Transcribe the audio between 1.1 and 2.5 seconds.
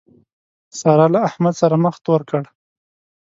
له احمد سره مخ تور کړ.